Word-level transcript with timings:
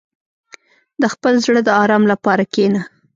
•د 1.01 1.03
خپل 1.13 1.33
زړه 1.45 1.59
د 1.63 1.69
آرام 1.83 2.03
لپاره 2.11 2.43
کښېنه. 2.53 2.81